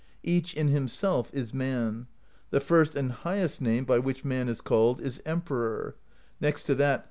Each, 0.23 0.55
in 0.55 0.69
himself, 0.69 1.29
is 1.31 1.53
Man; 1.53 2.07
the 2.49 2.59
first 2.59 2.95
and 2.95 3.11
highest 3.11 3.61
name 3.61 3.85
by 3.85 3.99
which 3.99 4.25
man 4.25 4.49
is 4.49 4.59
called 4.59 4.99
is 4.99 5.21
Emperor; 5.27 5.93
next 6.39 6.63
to 6.63 6.73
that. 6.73 6.99